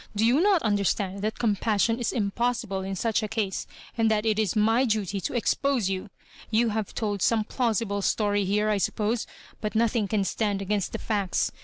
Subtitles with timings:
[0.15, 4.39] Do you not understand that compassion is impossible in such a case, and that it
[4.39, 6.09] is my duty to expose you t
[6.49, 9.27] You have told some plausible story here, I sup pose,
[9.61, 11.51] but nothing can stand against the &ct8.